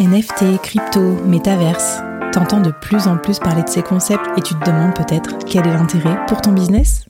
[0.00, 1.98] NFT, crypto, métaverse.
[2.32, 5.66] T'entends de plus en plus parler de ces concepts et tu te demandes peut-être quel
[5.66, 7.06] est l'intérêt pour ton business?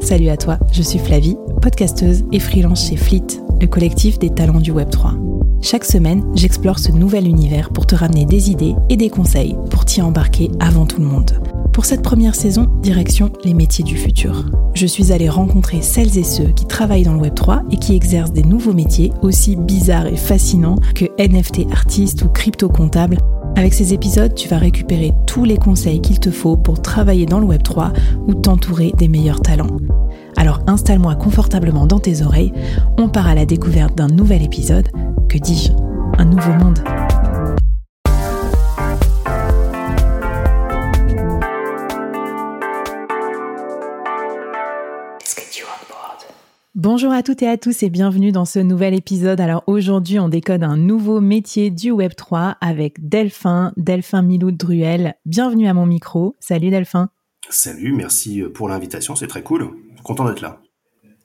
[0.00, 3.26] Salut à toi, je suis Flavie, podcasteuse et freelance chez Fleet,
[3.60, 5.18] le collectif des talents du Web3.
[5.62, 9.84] Chaque semaine, j'explore ce nouvel univers pour te ramener des idées et des conseils pour
[9.84, 11.57] t'y embarquer avant tout le monde.
[11.78, 14.46] Pour cette première saison, direction les métiers du futur.
[14.74, 18.32] Je suis allée rencontrer celles et ceux qui travaillent dans le Web3 et qui exercent
[18.32, 23.18] des nouveaux métiers aussi bizarres et fascinants que NFT artiste ou crypto comptable.
[23.54, 27.38] Avec ces épisodes, tu vas récupérer tous les conseils qu'il te faut pour travailler dans
[27.38, 27.92] le Web3
[28.26, 29.76] ou t'entourer des meilleurs talents.
[30.36, 32.52] Alors installe-moi confortablement dans tes oreilles,
[32.98, 34.88] on part à la découverte d'un nouvel épisode,
[35.28, 35.70] que dis-je,
[36.18, 36.80] un nouveau monde.
[46.80, 49.40] Bonjour à toutes et à tous et bienvenue dans ce nouvel épisode.
[49.40, 55.16] Alors aujourd'hui, on décode un nouveau métier du Web3 avec Delphin, Delphin Milou Druel.
[55.26, 56.36] Bienvenue à mon micro.
[56.38, 57.10] Salut Delphin.
[57.50, 59.70] Salut, merci pour l'invitation, c'est très cool.
[60.04, 60.60] Content d'être là.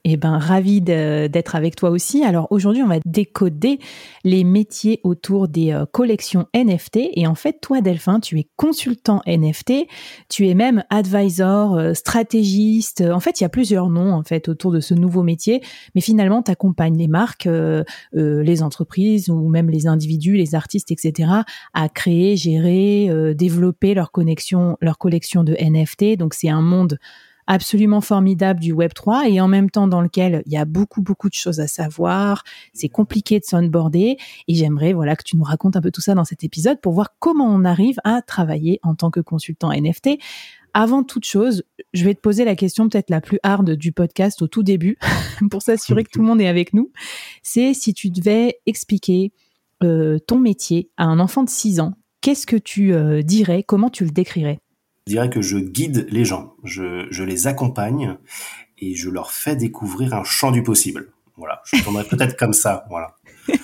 [0.06, 2.24] Eh ben, ravi d'être avec toi aussi.
[2.24, 3.78] Alors aujourd'hui, on va décoder
[4.22, 6.98] les métiers autour des euh, collections NFT.
[7.14, 9.86] Et en fait, toi, Delphin, tu es consultant NFT,
[10.28, 13.00] tu es même advisor, euh, stratégiste.
[13.00, 15.62] En fait, il y a plusieurs noms en fait autour de ce nouveau métier.
[15.94, 20.92] Mais finalement, tu accompagnes les marques, euh, les entreprises ou même les individus, les artistes,
[20.92, 21.30] etc.
[21.72, 26.18] à créer, gérer, développer leur connexion, leur collection de NFT.
[26.18, 26.98] Donc c'est un monde
[27.46, 31.02] absolument formidable du Web 3 et en même temps dans lequel il y a beaucoup
[31.02, 34.16] beaucoup de choses à savoir, c'est compliqué de s'onboarder
[34.48, 36.92] et j'aimerais voilà que tu nous racontes un peu tout ça dans cet épisode pour
[36.92, 40.18] voir comment on arrive à travailler en tant que consultant NFT.
[40.76, 44.42] Avant toute chose, je vais te poser la question peut-être la plus hard du podcast
[44.42, 44.98] au tout début
[45.50, 46.90] pour s'assurer que tout le monde est avec nous.
[47.44, 49.32] C'est si tu devais expliquer
[49.84, 53.88] euh, ton métier à un enfant de 6 ans, qu'est-ce que tu euh, dirais, comment
[53.88, 54.63] tu le décrirais?
[55.06, 58.16] Je dirais que je guide les gens, je, je, les accompagne
[58.78, 61.12] et je leur fais découvrir un champ du possible.
[61.36, 63.16] Voilà, je tournerai peut-être comme ça, voilà.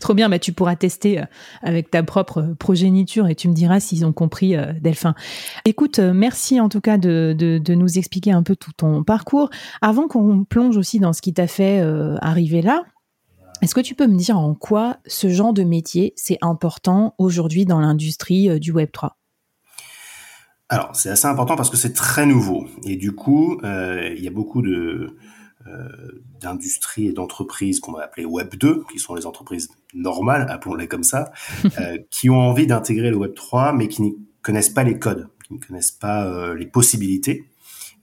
[0.00, 1.24] Trop bien, bah tu pourras tester euh,
[1.62, 5.14] avec ta propre progéniture et tu me diras s'ils ont compris, euh, Delphin.
[5.66, 9.04] Écoute, euh, merci en tout cas de, de, de, nous expliquer un peu tout ton
[9.04, 9.50] parcours.
[9.82, 11.82] Avant qu'on plonge aussi dans ce qui t'a fait
[12.22, 12.84] arriver là,
[13.60, 17.66] est-ce que tu peux me dire en quoi ce genre de métier c'est important aujourd'hui
[17.66, 19.18] dans l'industrie du Web 3
[20.70, 22.66] alors, c'est assez important parce que c'est très nouveau.
[22.84, 25.16] Et du coup, euh, il y a beaucoup de
[25.66, 25.88] euh,
[26.40, 31.02] d'industries et d'entreprises qu'on va appeler Web 2, qui sont les entreprises normales, appelons-les comme
[31.02, 31.32] ça,
[31.80, 34.10] euh, qui ont envie d'intégrer le Web 3, mais qui ne
[34.42, 37.50] connaissent pas les codes, qui ne connaissent pas euh, les possibilités,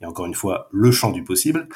[0.02, 1.68] et encore une fois, le champ du possible,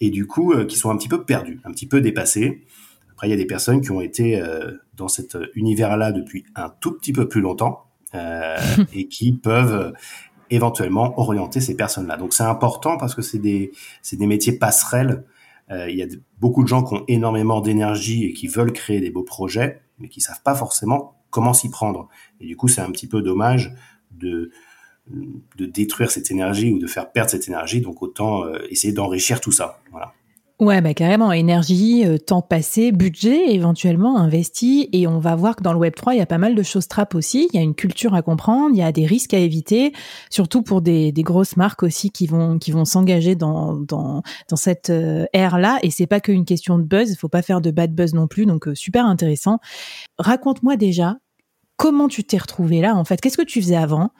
[0.00, 2.66] et du coup, euh, qui sont un petit peu perdus, un petit peu dépassés.
[3.12, 6.70] Après, il y a des personnes qui ont été euh, dans cet univers-là depuis un
[6.80, 7.84] tout petit peu plus longtemps,
[8.94, 9.92] et qui peuvent
[10.50, 12.16] éventuellement orienter ces personnes-là.
[12.16, 13.72] Donc c'est important parce que c'est des,
[14.12, 15.24] des métiers passerelles.
[15.70, 16.06] Euh, il y a
[16.40, 20.08] beaucoup de gens qui ont énormément d'énergie et qui veulent créer des beaux projets, mais
[20.08, 22.08] qui savent pas forcément comment s'y prendre.
[22.40, 23.74] Et du coup, c'est un petit peu dommage
[24.12, 24.50] de
[25.56, 27.80] de détruire cette énergie ou de faire perdre cette énergie.
[27.80, 29.80] Donc autant euh, essayer d'enrichir tout ça.
[29.90, 30.12] Voilà.
[30.60, 35.62] Ouais, bah carrément, énergie, euh, temps passé, budget éventuellement investi, et on va voir que
[35.62, 37.48] dans le Web 3, il y a pas mal de choses trap aussi.
[37.52, 39.92] Il y a une culture à comprendre, il y a des risques à éviter,
[40.30, 44.56] surtout pour des, des grosses marques aussi qui vont qui vont s'engager dans dans dans
[44.56, 45.78] cette euh, ère là.
[45.84, 48.26] Et c'est pas qu'une question de buzz, il faut pas faire de bad buzz non
[48.26, 49.60] plus, donc euh, super intéressant.
[50.18, 51.18] Raconte-moi déjà
[51.78, 53.18] comment tu t'es retrouvé là en fait?
[53.18, 54.10] Qu'est-ce que tu faisais avant?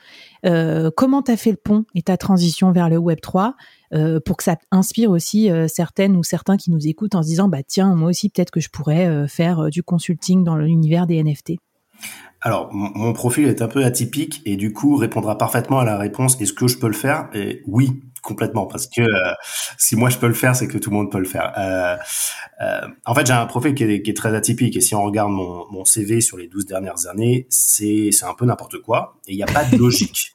[0.45, 3.53] Euh, Comment tu as fait le pont et ta transition vers le Web 3
[3.93, 7.27] euh, pour que ça inspire aussi euh, certaines ou certains qui nous écoutent en se
[7.27, 11.21] disant bah tiens moi aussi peut-être que je pourrais faire du consulting dans l'univers des
[11.21, 11.53] NFT.
[12.41, 16.39] Alors, mon profil est un peu atypique et du coup répondra parfaitement à la réponse
[16.39, 17.29] est-ce que je peux le faire?
[17.33, 19.01] Et oui, complètement, parce que
[19.77, 21.53] si moi je peux le faire, c'est que tout le monde peut le faire.
[21.57, 21.97] Euh,
[22.61, 25.03] euh, en fait, j'ai un profil qui est, qui est, très atypique et si on
[25.03, 29.33] regarde mon, mon CV sur les 12 dernières années, c'est un peu n'importe quoi et
[29.33, 30.33] il n'y a pas de logique.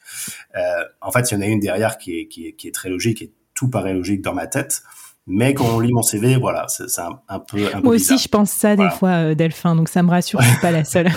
[0.57, 0.61] euh,
[1.01, 2.89] en fait, il y en a une derrière qui est, qui est, qui est très
[2.89, 4.83] logique et tout paraît logique dans ma tête.
[5.27, 7.67] Mais quand on lit mon CV, voilà, c'est un, un, peu.
[7.67, 9.75] Un peu Moi aussi, je pense ça des fois, euh, Delphin.
[9.75, 11.09] Donc ça me rassure, je suis pas la seule.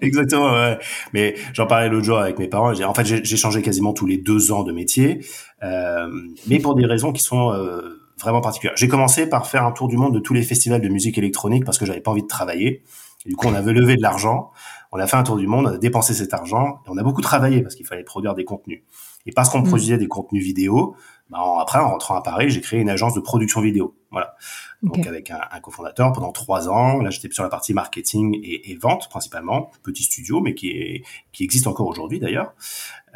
[0.00, 0.52] Exactement.
[0.52, 0.78] Ouais.
[1.12, 2.72] Mais j'en parlais l'autre jour avec mes parents.
[2.82, 5.24] En fait, j'ai changé quasiment tous les deux ans de métier,
[5.62, 6.08] euh,
[6.48, 8.76] mais pour des raisons qui sont euh, vraiment particulières.
[8.76, 11.64] J'ai commencé par faire un tour du monde de tous les festivals de musique électronique
[11.64, 12.82] parce que j'avais pas envie de travailler.
[13.24, 14.50] Et du coup, on avait levé de l'argent,
[14.90, 17.04] on a fait un tour du monde, on a dépensé cet argent, et on a
[17.04, 18.82] beaucoup travaillé parce qu'il fallait produire des contenus.
[19.26, 19.68] Et parce qu'on mmh.
[19.68, 20.96] produisait des contenus vidéo,
[21.32, 23.96] bah, après, en rentrant à Paris, j'ai créé une agence de production vidéo.
[24.10, 24.36] Voilà.
[24.82, 27.00] Donc avec un, un, cofondateur pendant trois ans.
[27.00, 31.04] Là, j'étais sur la partie marketing et, et, vente principalement, petit studio, mais qui est
[31.32, 32.52] qui existe encore aujourd'hui d'ailleurs.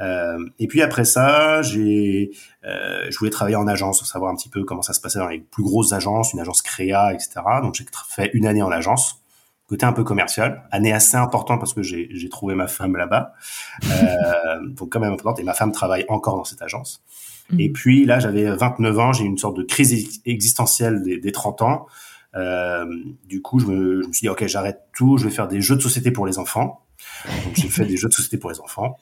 [0.00, 2.30] Euh, et puis après ça, j'ai,
[2.64, 5.28] euh, je voulais travailler en agence, savoir un petit peu comment ça se passait dans
[5.28, 7.40] les plus grosses agences, une agence créa, etc.
[7.60, 9.20] Donc j'ai fait une année en agence
[9.68, 13.34] côté un peu commercial, année assez importante parce que j'ai trouvé ma femme là-bas,
[13.84, 17.02] euh, donc quand même importante, et ma femme travaille encore dans cette agence.
[17.58, 21.62] Et puis là, j'avais 29 ans, j'ai une sorte de crise existentielle des, des 30
[21.62, 21.86] ans.
[22.34, 22.84] Euh,
[23.24, 25.60] du coup, je me, je me, suis dit, ok, j'arrête tout, je vais faire des
[25.60, 26.82] jeux de société pour les enfants.
[27.44, 28.98] Donc j'ai fait des jeux de société pour les enfants.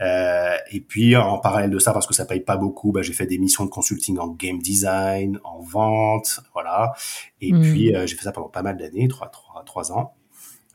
[0.00, 3.12] Euh, et puis en parallèle de ça, parce que ça paye pas beaucoup, bah, j'ai
[3.12, 6.92] fait des missions de consulting en game design, en vente, voilà.
[7.40, 7.62] Et mm.
[7.62, 10.14] puis euh, j'ai fait ça pendant pas mal d'années, trois, trois, trois ans.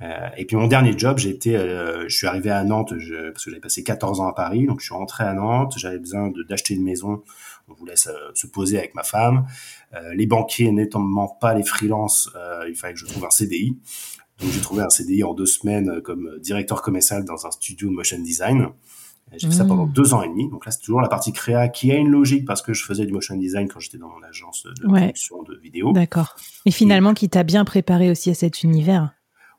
[0.01, 3.45] Euh, et puis mon dernier job, été, euh, je suis arrivé à Nantes je, parce
[3.45, 5.73] que j'avais passé 14 ans à Paris, donc je suis rentré à Nantes.
[5.77, 7.23] J'avais besoin d'acheter une maison.
[7.67, 9.45] On voulait se, se poser avec ma femme.
[9.93, 12.29] Euh, les banquiers n'étant pas les freelances,
[12.67, 13.77] il fallait que je trouve un CDI.
[14.39, 17.93] Donc j'ai trouvé un CDI en deux semaines comme directeur commercial dans un studio de
[17.93, 18.69] motion design.
[19.37, 19.93] J'ai fait ça pendant mmh.
[19.93, 20.49] deux ans et demi.
[20.49, 23.05] Donc là, c'est toujours la partie créa qui a une logique parce que je faisais
[23.05, 25.93] du motion design quand j'étais dans mon agence de production de vidéos.
[25.93, 26.35] D'accord.
[26.65, 29.13] Et finalement, qui t'a bien préparé aussi à cet univers.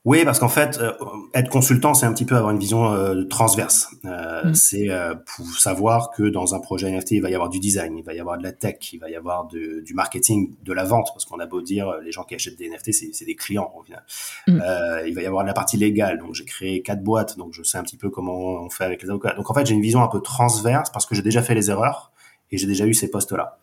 [0.05, 0.93] Oui, parce qu'en fait, euh,
[1.33, 3.89] être consultant, c'est un petit peu avoir une vision euh, transverse.
[4.05, 4.55] Euh, mm.
[4.55, 4.89] C'est
[5.37, 8.13] pour savoir que dans un projet NFT, il va y avoir du design, il va
[8.13, 11.11] y avoir de la tech, il va y avoir de, du marketing, de la vente,
[11.13, 13.85] parce qu'on a beau dire, les gens qui achètent des NFT, c'est des clients au
[13.85, 14.05] final.
[14.49, 14.61] Mm.
[15.07, 16.19] il va y avoir de la partie légale.
[16.19, 19.03] Donc, j'ai créé quatre boîtes, donc je sais un petit peu comment on fait avec
[19.03, 19.35] les avocats.
[19.35, 21.71] Donc, en fait, j'ai une vision un peu transverse parce que j'ai déjà fait les
[21.71, 22.11] erreurs
[22.51, 23.59] et j'ai déjà eu ces postes-là.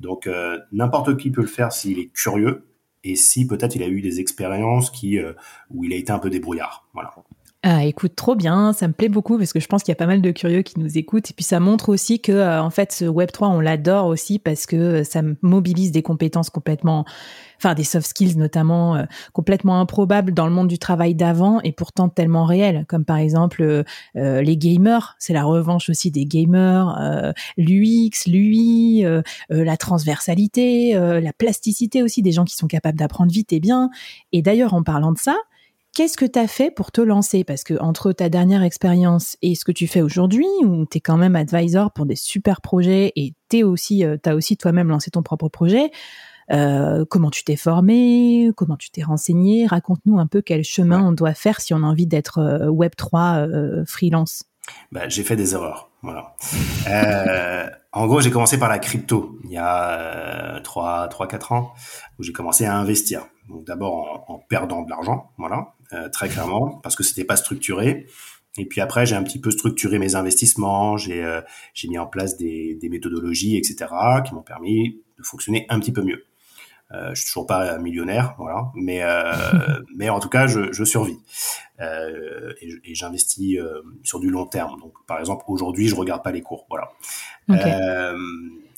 [0.00, 0.28] Donc,
[0.72, 2.66] n'importe qui peut le faire s'il est curieux
[3.04, 5.32] et si peut-être il a eu des expériences qui euh,
[5.70, 6.88] où il a été un peu débrouillard.
[6.92, 7.14] Voilà.
[7.68, 9.96] Ah, écoute, trop bien, ça me plaît beaucoup parce que je pense qu'il y a
[9.96, 11.32] pas mal de curieux qui nous écoutent.
[11.32, 14.38] Et puis ça montre aussi que euh, en fait ce Web 3 on l'adore aussi
[14.38, 17.04] parce que euh, ça mobilise des compétences complètement
[17.58, 21.72] enfin des soft skills notamment euh, complètement improbables dans le monde du travail d'avant et
[21.72, 23.84] pourtant tellement réels comme par exemple
[24.14, 29.04] les gamers, c'est la revanche aussi des gamers, l'UX, l'UI,
[29.50, 33.90] la transversalité, la plasticité aussi des gens qui sont capables d'apprendre vite et bien.
[34.32, 35.36] Et d'ailleurs en parlant de ça,
[35.96, 37.42] Qu'est-ce que tu as fait pour te lancer?
[37.42, 41.00] Parce que entre ta dernière expérience et ce que tu fais aujourd'hui, où tu es
[41.00, 45.10] quand même advisor pour des super projets et tu aussi, euh, as aussi toi-même lancé
[45.10, 45.90] ton propre projet,
[46.52, 51.12] euh, comment tu t'es formé, comment tu t'es renseigné, raconte-nous un peu quel chemin on
[51.12, 54.44] doit faire si on a envie d'être euh, Web3 freelance.
[54.92, 55.88] Bah, j'ai fait des erreurs.
[56.02, 56.36] Voilà.
[57.92, 61.72] en gros, j'ai commencé par la crypto il y a 3 3 4 ans
[62.18, 63.22] où j'ai commencé à investir.
[63.48, 65.72] Donc d'abord en, en, perdant de l'argent, voilà.
[65.92, 68.06] Euh, très clairement, parce que c'était pas structuré.
[68.58, 71.40] Et puis après, j'ai un petit peu structuré mes investissements, j'ai euh,
[71.74, 73.86] j'ai mis en place des, des, méthodologies, etc.,
[74.26, 76.24] qui m'ont permis de fonctionner un petit peu mieux.
[76.92, 79.32] Euh, je suis toujours pas millionnaire, voilà, mais euh,
[79.96, 81.18] mais en tout cas, je, je survis
[81.80, 83.58] euh, et, j'investis
[84.02, 84.80] sur du long terme.
[84.80, 86.90] Donc, par exemple, aujourd'hui, je regarde pas les cours, voilà.
[87.48, 87.76] Okay.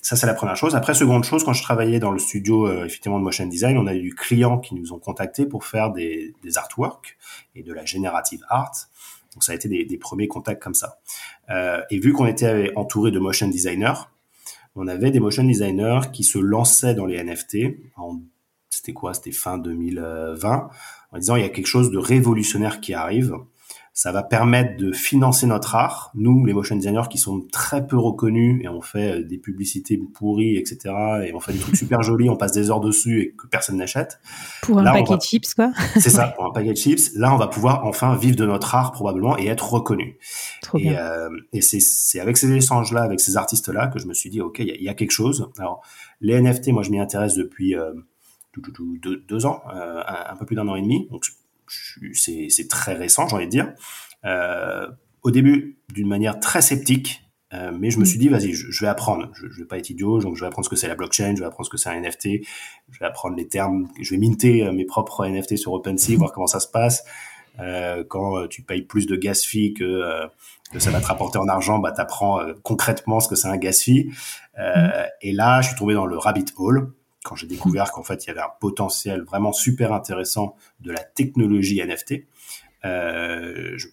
[0.00, 0.74] Ça, c'est la première chose.
[0.74, 3.86] Après, seconde chose, quand je travaillais dans le studio euh, effectivement de motion design, on
[3.86, 7.16] a eu des clients qui nous ont contactés pour faire des, des artworks
[7.54, 8.72] et de la générative art.
[9.34, 11.00] Donc, ça a été des, des premiers contacts comme ça.
[11.50, 14.08] Euh, et vu qu'on était entouré de motion designers,
[14.76, 17.56] on avait des motion designers qui se lançaient dans les NFT.
[18.70, 19.14] C'était quoi?
[19.14, 20.70] C'était fin 2020,
[21.10, 23.36] en disant il y a quelque chose de révolutionnaire qui arrive
[23.98, 26.12] ça va permettre de financer notre art.
[26.14, 29.98] Nous, les motion designers qui sont très peu reconnus et on fait euh, des publicités
[29.98, 30.94] pourries, etc.
[31.26, 33.76] Et on fait des trucs super jolis, on passe des heures dessus et que personne
[33.76, 34.20] n'achète.
[34.62, 35.72] Pour un paquet de chips, quoi.
[35.96, 37.10] C'est ça, pour un paquet de chips.
[37.16, 40.16] Là, on va pouvoir enfin vivre de notre art probablement et être reconnu.
[40.62, 40.96] Trop et, bien.
[40.96, 44.60] Euh, et c'est avec ces échanges-là, avec ces artistes-là, que je me suis dit, ok,
[44.60, 45.50] il y, y, a quelque chose.
[45.58, 45.82] Alors,
[46.20, 47.94] les NFT, moi, je m'y intéresse depuis euh,
[48.56, 51.08] deux, deux, ans, euh, un, un, peu plus d'un an et demi.
[51.10, 51.24] Donc,
[52.12, 53.72] c'est très récent, j'ai envie de dire.
[54.24, 54.88] Euh,
[55.22, 57.22] au début, d'une manière très sceptique,
[57.54, 59.30] euh, mais je me suis dit, vas-y, je, je, vais apprendre.
[59.32, 61.34] Je, je vais pas être idiot, donc je vais apprendre ce que c'est la blockchain,
[61.34, 62.44] je vais apprendre ce que c'est un NFT,
[62.90, 66.32] je vais apprendre les termes, je vais minter euh, mes propres NFT sur OpenSea, voir
[66.32, 67.04] comment ça se passe.
[67.60, 70.26] Euh, quand tu payes plus de gas fee que, euh,
[70.72, 73.80] que ça va te rapporter en argent, bah t'apprends concrètement ce que c'est un gas
[73.82, 74.12] fee.
[75.22, 76.92] Et là, je suis tombé dans le rabbit hole
[77.28, 81.02] quand j'ai découvert qu'en fait il y avait un potentiel vraiment super intéressant de la
[81.02, 82.24] technologie NFT,
[82.84, 83.88] euh, je,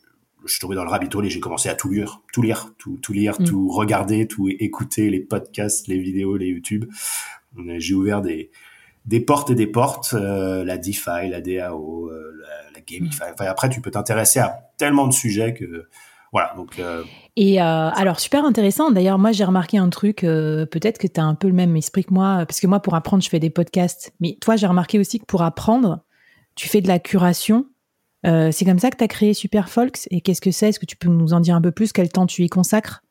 [0.45, 2.73] je, suis tombé dans le rabbit hole et j'ai commencé à tout lire, tout lire,
[2.77, 3.45] tout, tout lire, mm.
[3.45, 6.85] tout regarder, tout écouter, les podcasts, les vidéos, les YouTube.
[7.77, 8.51] J'ai ouvert des,
[9.05, 13.21] des portes et des portes, euh, la DeFi, la DAO, euh, la, la GameFi.
[13.33, 15.87] Enfin, après, tu peux t'intéresser à tellement de sujets que
[16.35, 16.81] voilà, donc.
[17.37, 18.91] Et alors super intéressant.
[18.91, 20.17] D'ailleurs, moi j'ai remarqué un truc.
[20.21, 22.93] Peut-être que tu as un peu le même esprit que moi, parce que moi pour
[22.95, 24.13] apprendre je fais des podcasts.
[24.19, 26.01] Mais toi j'ai remarqué aussi que pour apprendre,
[26.55, 27.65] tu fais de la curation.
[28.23, 30.07] c'est comme ça que tu as créé Super Folks.
[30.11, 30.69] Et qu'est-ce que c'est?
[30.69, 31.93] Est-ce que tu peux nous en dire un peu plus?
[31.93, 33.01] Quel temps tu y consacres?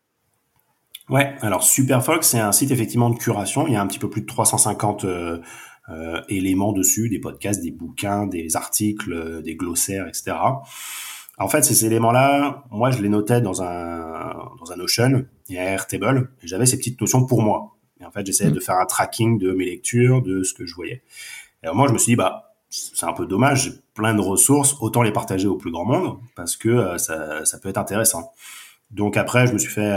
[1.11, 3.67] Ouais, alors Superfolks, c'est un site effectivement de curation.
[3.67, 5.39] Il y a un petit peu plus de 350 euh,
[5.91, 10.37] euh, éléments dessus, des podcasts, des bouquins, des articles, euh, des glossaires, etc.
[11.39, 15.65] En fait, ces éléments-là, moi, je les notais dans un dans un Notion et un
[15.65, 16.31] Airtable.
[16.43, 17.77] Et j'avais ces petites notions pour moi.
[18.01, 18.55] Et en fait, j'essayais mmh.
[18.55, 21.03] de faire un tracking de mes lectures, de ce que je voyais.
[21.63, 24.21] Et alors moi, je me suis dit, bah, c'est un peu dommage, j'ai plein de
[24.21, 28.33] ressources, autant les partager au plus grand monde parce que ça, ça peut être intéressant.
[28.91, 29.93] Donc après, je me suis fait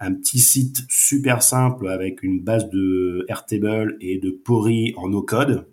[0.00, 5.66] un petit site super simple avec une base de Airtable et de Pori en no-code.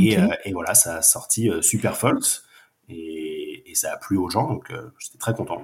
[0.00, 2.42] Et, euh, et, voilà, ça a sorti euh, super Folks
[2.88, 3.33] et,
[3.74, 5.62] et, ça a plu aux gens, donc euh, j'étais très content.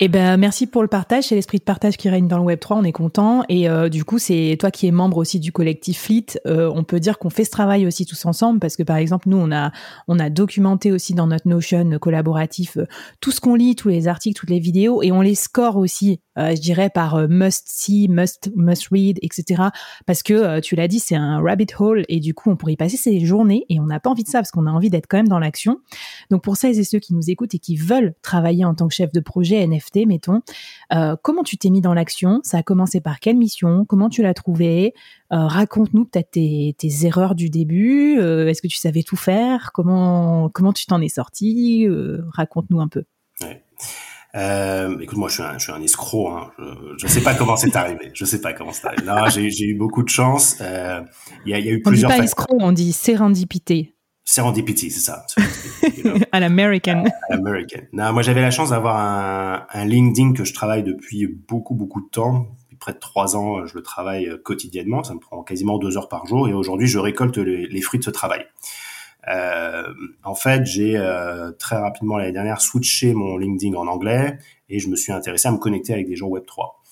[0.00, 1.24] Eh ben, merci pour le partage.
[1.24, 2.76] C'est l'esprit de partage qui règne dans le Web 3.
[2.76, 3.42] On est content.
[3.48, 6.38] Et euh, du coup, c'est toi qui es membre aussi du collectif Fleet.
[6.46, 9.28] Euh, on peut dire qu'on fait ce travail aussi tous ensemble parce que par exemple,
[9.28, 9.72] nous, on a
[10.06, 12.86] on a documenté aussi dans notre Notion collaboratif euh,
[13.20, 16.20] tout ce qu'on lit, tous les articles, toutes les vidéos, et on les score aussi
[16.38, 19.62] euh, je dirais par euh, must see, must must read, etc.
[20.06, 22.74] Parce que euh, tu l'as dit, c'est un rabbit hole et du coup on pourrait
[22.74, 24.90] y passer ses journées et on n'a pas envie de ça parce qu'on a envie
[24.90, 25.80] d'être quand même dans l'action.
[26.30, 28.94] Donc pour celles et ceux qui nous écoutent et qui veulent travailler en tant que
[28.94, 30.40] chef de projet NFT, mettons,
[31.22, 32.40] comment tu t'es mis dans l'action?
[32.42, 33.84] Ça a commencé par quelle mission?
[33.84, 34.94] Comment tu l'as trouvé?
[35.30, 38.18] Raconte-nous peut-être tes, tes, erreurs du début.
[38.20, 39.70] Est-ce que tu savais tout faire?
[39.72, 41.86] Comment comment tu t'en es sorti?
[42.34, 43.04] Raconte-nous un peu.
[43.40, 43.62] Ouais.
[44.34, 46.28] Euh, écoute, moi, je suis un, je suis un escroc.
[46.28, 46.50] Hein.
[46.98, 48.10] Je ne sais pas comment c'est arrivé.
[48.14, 49.04] Je sais pas comment c'est arrivé.
[49.04, 50.56] Non, j'ai eu beaucoup de chance.
[50.60, 51.00] Euh,
[51.46, 52.10] il y, a, y, a, eu plusieurs.
[52.10, 53.94] On dit pas escroc, on dit sérendipité.
[54.28, 55.24] Sérendipité, c'est ça.
[56.32, 57.02] à l'american.
[57.30, 57.80] À l'american.
[57.94, 62.02] Non, moi, j'avais la chance d'avoir un, un LinkedIn que je travaille depuis beaucoup, beaucoup
[62.02, 62.46] de temps.
[62.64, 65.02] Depuis près de trois ans, je le travaille quotidiennement.
[65.02, 66.46] Ça me prend quasiment deux heures par jour.
[66.46, 68.44] Et aujourd'hui, je récolte les, les fruits de ce travail.
[69.28, 69.94] Euh,
[70.24, 74.36] en fait, j'ai euh, très rapidement l'année dernière switché mon LinkedIn en anglais
[74.68, 76.82] et je me suis intéressé à me connecter avec des gens Web 3.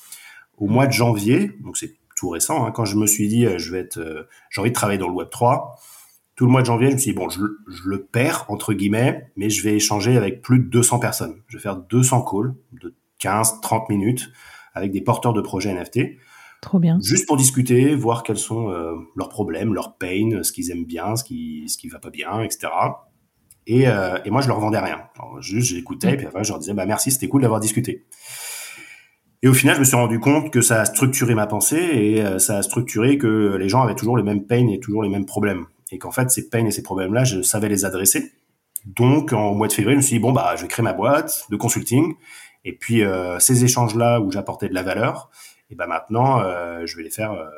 [0.57, 3.59] Au mois de janvier, donc c'est tout récent, hein, quand je me suis dit euh,
[3.59, 5.79] je vais être, j'ai envie de travailler dans le Web 3,
[6.37, 8.75] tout le mois de janvier, je me suis dit bon, je, je, le perds entre
[8.75, 11.43] guillemets, mais je vais échanger avec plus de 200 personnes.
[11.49, 14.31] Je vais faire 200 calls de 15-30 minutes
[14.75, 16.01] avec des porteurs de projets NFT.
[16.61, 16.99] Trop bien.
[17.03, 21.17] Juste pour discuter, voir quels sont euh, leurs problèmes, leurs pains, ce qu'ils aiment bien,
[21.17, 22.69] ce qui ce qui va pas bien, etc.
[23.67, 25.03] Et, euh, et moi, je leur vendais rien.
[25.19, 28.07] Alors, juste, j'écoutais, et puis après, je leur disais, bah merci, c'était cool d'avoir discuté.
[29.43, 32.25] Et au final, je me suis rendu compte que ça a structuré ma pensée et
[32.25, 35.09] euh, ça a structuré que les gens avaient toujours les mêmes pains et toujours les
[35.09, 35.67] mêmes problèmes.
[35.93, 38.33] Et qu'en fait, ces pains et ces problèmes-là, je savais les adresser.
[38.85, 40.93] Donc, en mois de février, je me suis dit, bon, bah, je vais créer ma
[40.93, 42.15] boîte de consulting.
[42.65, 45.31] Et puis, euh, ces échanges-là où j'apportais de la valeur,
[45.71, 47.49] et ben maintenant, euh, je vais les faire euh,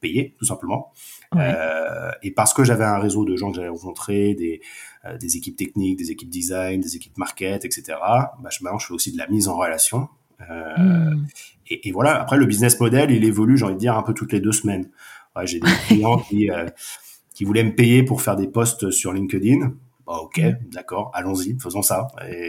[0.00, 0.92] payer, tout simplement.
[1.36, 4.60] Euh, et parce que j'avais un réseau de gens que j'avais rencontrés, des,
[5.18, 8.94] des équipes techniques, des équipes design, des équipes market, etc., bah, je, maintenant, je fais
[8.94, 10.08] aussi de la mise en relation.
[11.70, 14.14] Et, et, voilà, après, le business model, il évolue, j'ai envie de dire, un peu
[14.14, 14.88] toutes les deux semaines.
[15.34, 16.50] Ouais, j'ai des clients qui,
[17.38, 19.70] qui voulaient me payer pour faire des posts sur LinkedIn.
[20.04, 20.42] Bah, ok,
[20.72, 22.08] d'accord, allons-y, faisons ça.
[22.28, 22.46] Et,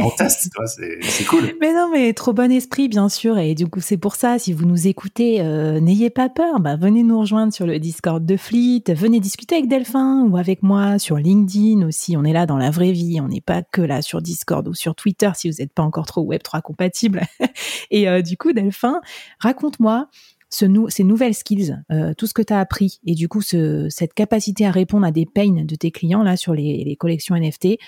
[0.00, 1.54] on teste, c'est cool.
[1.60, 3.38] Mais non, mais trop bon esprit, bien sûr.
[3.38, 6.58] Et du coup, c'est pour ça, si vous nous écoutez, euh, n'ayez pas peur.
[6.58, 8.82] Bah, venez nous rejoindre sur le Discord de Fleet.
[8.88, 12.16] Venez discuter avec Delphin ou avec moi sur LinkedIn aussi.
[12.16, 13.20] On est là dans la vraie vie.
[13.20, 16.06] On n'est pas que là sur Discord ou sur Twitter si vous n'êtes pas encore
[16.06, 17.20] trop Web3 compatible.
[17.92, 19.02] Et euh, du coup, Delphin,
[19.38, 20.08] raconte-moi
[20.52, 24.66] ces nouvelles skills, euh, tout ce que tu as appris et du coup cette capacité
[24.66, 27.78] à répondre à des pains de tes clients là sur les, collections NFT,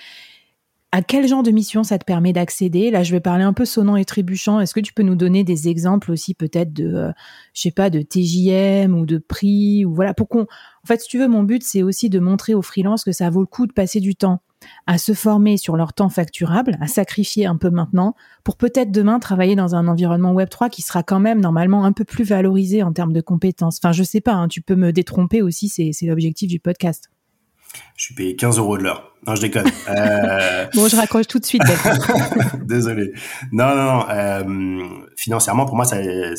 [0.91, 2.89] à quel genre de mission ça te permet d'accéder?
[2.89, 4.61] Là, je vais parler un peu sonnant et trébuchant.
[4.61, 7.11] Est-ce que tu peux nous donner des exemples aussi peut-être de, euh,
[7.53, 11.09] je sais pas, de TJM ou de prix ou voilà pour qu'on, en fait, si
[11.09, 13.67] tu veux, mon but c'est aussi de montrer aux freelances que ça vaut le coup
[13.67, 14.41] de passer du temps
[14.87, 19.19] à se former sur leur temps facturable, à sacrifier un peu maintenant, pour peut-être demain
[19.19, 22.93] travailler dans un environnement Web3 qui sera quand même normalement un peu plus valorisé en
[22.93, 23.79] termes de compétences.
[23.81, 27.09] Enfin, je sais pas, hein, tu peux me détromper aussi, c'est l'objectif du podcast.
[27.97, 29.11] Je suis payé 15 euros de l'heure.
[29.27, 29.65] Non, je déconne.
[29.89, 30.65] Euh...
[30.73, 31.61] bon, je raccroche tout de suite.
[32.65, 33.11] Désolé.
[33.51, 34.05] Non, non, non.
[34.09, 34.83] Euh,
[35.15, 36.33] financièrement, pour moi, c'est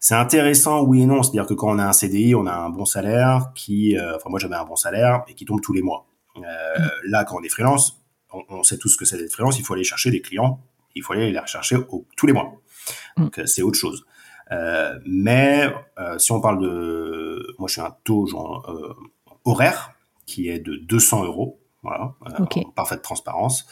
[0.00, 1.22] c'est intéressant, oui et non.
[1.22, 4.30] C'est-à-dire que quand on a un CDI, on a un bon salaire qui, euh, enfin
[4.30, 6.06] moi j'avais un bon salaire et qui tombe tous les mois.
[6.44, 6.90] Euh, mm.
[7.04, 9.58] Là, quand on est freelance, on, sait tous ce que c'est d'être freelance.
[9.58, 10.60] Il faut aller chercher des clients.
[10.94, 11.76] Il faut aller les rechercher
[12.16, 12.52] tous les mois.
[13.16, 13.22] Mm.
[13.22, 14.04] Donc, euh, c'est autre chose.
[14.50, 15.68] Euh, mais
[16.18, 18.66] si on parle de, moi, je suis un taux genre,
[19.44, 19.92] horaire
[20.26, 23.66] qui est de 200 euros voilà, en parfaite transparence.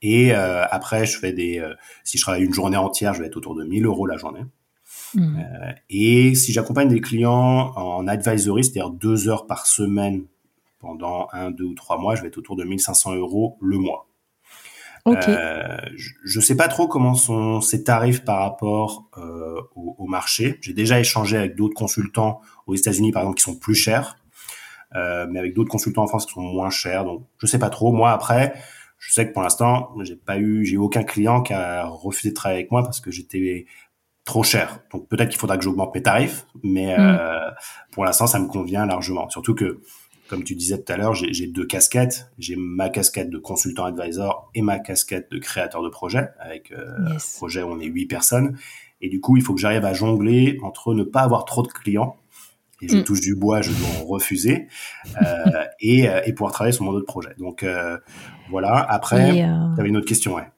[0.00, 1.62] Et après, je fais des,
[2.02, 4.44] si je travaille une journée entière, je vais être autour de 1000 euros la journée.
[5.14, 5.40] Mmh.
[5.90, 10.24] et si j'accompagne des clients en advisory, c'est-à-dire deux heures par semaine
[10.82, 14.08] pendant un, deux ou trois mois, je vais être autour de 1500 euros le mois.
[15.08, 20.58] Euh, je ne sais pas trop comment sont ces tarifs par rapport euh, au, marché.
[20.60, 24.18] J'ai déjà échangé avec d'autres consultants aux États-Unis, par exemple, qui sont plus chers,
[24.94, 27.04] euh, mais avec d'autres consultants en France qui sont moins chers.
[27.04, 27.92] Donc, je sais pas trop.
[27.92, 28.54] Moi, après,
[28.98, 32.30] je sais que pour l'instant, j'ai pas eu, j'ai eu aucun client qui a refusé
[32.30, 33.66] de travailler avec moi parce que j'étais
[34.24, 34.80] trop cher.
[34.92, 37.54] Donc, peut-être qu'il faudra que j'augmente mes tarifs, mais mm.
[37.90, 39.28] pour l'instant, ça me convient largement.
[39.30, 39.80] Surtout que
[40.32, 42.32] comme tu disais tout à l'heure, j'ai deux casquettes.
[42.38, 46.86] J'ai ma casquette de consultant advisor et ma casquette de créateur de projet, avec euh,
[47.06, 48.56] un projet où on est huit personnes.
[49.02, 51.68] Et du coup, il faut que j'arrive à jongler entre ne pas avoir trop de
[51.68, 52.16] clients,
[52.80, 53.04] et je mm.
[53.04, 54.68] touche du bois, je dois en refuser,
[55.20, 57.34] euh, et, euh, et, pouvoir travailler sur mon autre projet.
[57.38, 57.98] Donc euh,
[58.48, 60.48] voilà, après, tu avais une autre question, ouais.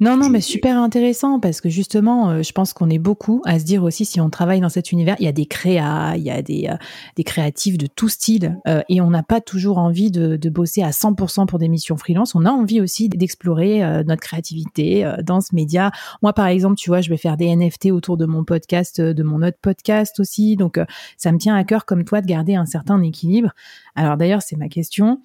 [0.00, 3.60] Non, non, mais super intéressant parce que justement, euh, je pense qu'on est beaucoup à
[3.60, 6.24] se dire aussi si on travaille dans cet univers, il y a des créas, il
[6.24, 6.74] y a des, euh,
[7.14, 10.82] des créatifs de tout style euh, et on n'a pas toujours envie de, de, bosser
[10.82, 12.34] à 100% pour des missions freelance.
[12.34, 15.92] On a envie aussi d'explorer notre créativité dans ce média.
[16.22, 19.22] Moi, par exemple, tu vois, je vais faire des NFT autour de mon podcast, de
[19.22, 20.56] mon autre podcast aussi.
[20.56, 20.80] Donc,
[21.16, 23.50] ça me tient à cœur comme toi de garder un certain équilibre.
[23.94, 25.20] Alors d'ailleurs, c'est ma question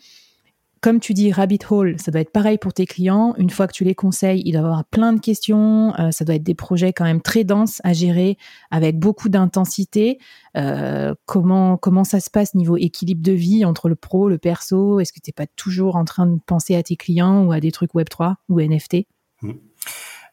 [0.81, 3.33] comme tu dis, rabbit hole, ça doit être pareil pour tes clients.
[3.38, 5.93] Une fois que tu les conseilles, il doit avoir plein de questions.
[6.00, 8.38] Euh, ça doit être des projets quand même très denses à gérer,
[8.71, 10.19] avec beaucoup d'intensité.
[10.57, 15.00] Euh, comment comment ça se passe niveau équilibre de vie entre le pro, le perso?
[15.00, 17.59] Est-ce que tu n'es pas toujours en train de penser à tes clients ou à
[17.59, 19.05] des trucs Web 3 ou NFT
[19.41, 19.51] mmh.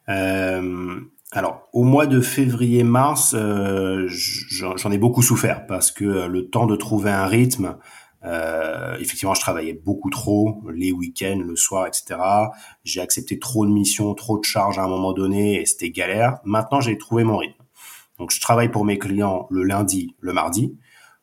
[0.09, 0.99] euh,
[1.33, 7.11] alors, au mois de février-mars, j'en ai beaucoup souffert parce que le temps de trouver
[7.11, 7.75] un rythme,
[8.27, 12.19] euh, effectivement, je travaillais beaucoup trop, les week-ends, le soir, etc.
[12.83, 16.39] J'ai accepté trop de missions, trop de charges à un moment donné, et c'était galère.
[16.43, 17.63] Maintenant, j'ai trouvé mon rythme.
[18.19, 20.77] Donc, je travaille pour mes clients le lundi, le mardi.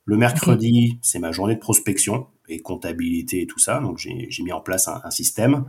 [0.04, 3.80] Le mercredi, c'est ma journée de prospection et comptabilité et tout ça.
[3.80, 5.64] Donc, j'ai mis en place un, un, système.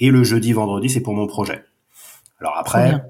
[0.00, 1.64] Et le jeudi, vendredi, c'est pour mon projet.
[2.40, 3.00] Alors après,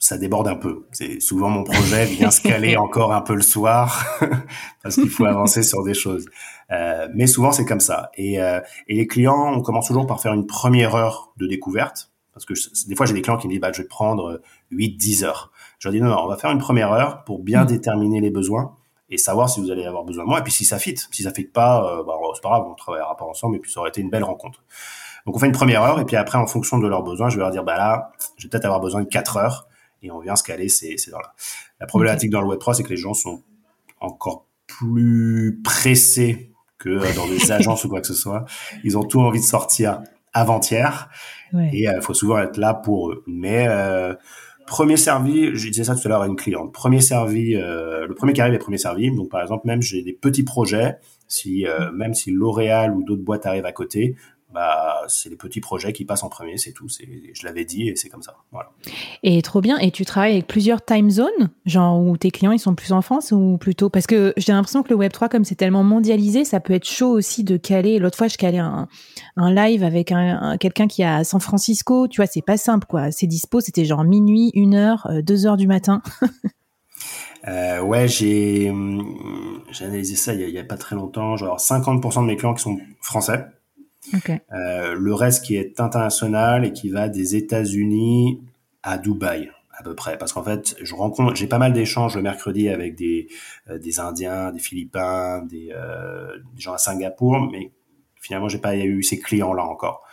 [0.00, 0.86] ça déborde un peu.
[0.92, 4.04] C'est souvent mon projet vient se caler encore un peu le soir
[4.82, 6.24] parce qu'il faut avancer sur des choses.
[6.72, 8.10] Euh, mais souvent c'est comme ça.
[8.14, 12.10] Et, euh, et, les clients, on commence toujours par faire une première heure de découverte
[12.32, 12.54] parce que
[12.88, 15.52] des fois j'ai des clients qui me disent bah je vais prendre 8 10 heures.
[15.78, 17.66] Je leur dis non non, on va faire une première heure pour bien mmh.
[17.66, 18.76] déterminer les besoins
[19.10, 20.96] et savoir si vous allez avoir besoin de moi et puis si ça fit.
[21.10, 23.70] Si ça fit pas, euh, bah, c'est pas grave, on travaillera pas ensemble et puis
[23.70, 24.62] ça aurait été une belle rencontre.
[25.26, 27.36] Donc on fait une première heure et puis après en fonction de leurs besoins, je
[27.36, 29.66] vais leur dire bah là, je vais peut-être avoir besoin de 4 heures
[30.02, 31.34] et on vient se caler ces, ces heures-là.
[31.80, 33.42] La problématique dans le Web3, c'est que les gens sont
[34.00, 38.44] encore plus pressés que dans des agences ou quoi que ce soit.
[38.84, 40.00] Ils ont tout envie de sortir
[40.32, 41.10] avant-hier
[41.54, 43.24] et il euh, faut souvent être là pour eux.
[43.26, 44.14] Mais euh,
[44.70, 48.14] premier servi, je disais ça tout à l'heure à une cliente, premier servi, euh, le
[48.14, 49.10] premier qui arrive est premier servi.
[49.10, 53.22] Donc par exemple, même j'ai des petits projets, si euh, même si L'Oréal ou d'autres
[53.22, 54.14] boîtes arrivent à côté,
[54.52, 56.88] bah, c'est les petits projets qui passent en premier, c'est tout.
[56.88, 58.36] C'est, je l'avais dit et c'est comme ça.
[58.50, 58.70] Voilà.
[59.22, 59.78] Et trop bien.
[59.78, 63.02] Et tu travailles avec plusieurs time zones, genre où tes clients ils sont plus en
[63.02, 63.90] France ou plutôt?
[63.90, 66.88] Parce que j'ai l'impression que le Web 3 comme c'est tellement mondialisé, ça peut être
[66.88, 67.98] chaud aussi de caler.
[67.98, 68.88] L'autre fois, je calais un,
[69.36, 72.08] un live avec un, quelqu'un qui est à San Francisco.
[72.08, 73.10] Tu vois, c'est pas simple quoi.
[73.10, 76.02] C'est dispo, c'était genre minuit, une heure, euh, deux heures du matin.
[77.48, 78.70] Euh, ouais, j'ai,
[79.70, 81.38] j'ai analysé ça il y, a, il y, a, pas très longtemps.
[81.38, 83.46] Genre 50% de mes clients qui sont français.
[84.52, 88.40] Euh, le reste qui est international et qui va des États-Unis
[88.82, 90.18] à Dubaï à peu près.
[90.18, 93.28] Parce qu'en fait je rencontre j'ai pas mal d'échanges le mercredi avec des
[93.68, 97.72] euh, des Indiens des Philippins des, euh, des, gens à Singapour mais
[98.20, 100.04] finalement j'ai pas eu ces clients là encore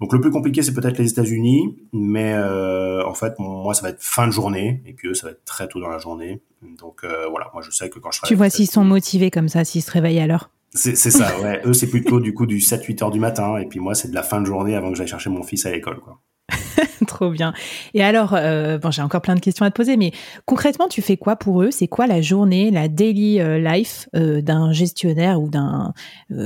[0.00, 4.02] donc le plus compliqué c'est peut-être les États-Unis mais en fait moi ça va être
[4.02, 6.40] fin de journée et puis eux ça va être très tôt dans la journée.
[6.80, 9.66] Donc voilà moi je sais que quand je tu vois s'ils sont motivés comme ça
[9.66, 11.60] s'ils se réveillent à l'heure c'est ça, ouais.
[11.66, 14.14] Eux, c'est plutôt du coup du 7-8 heures du matin, et puis moi, c'est de
[14.14, 16.20] la fin de journée avant que j'aille chercher mon fils à l'école, quoi.
[17.06, 17.52] Trop bien.
[17.94, 20.12] Et alors, euh, bon, j'ai encore plein de questions à te poser, mais
[20.44, 21.70] concrètement, tu fais quoi pour eux?
[21.70, 25.92] C'est quoi la journée, la daily euh, life euh, d'un gestionnaire ou d'un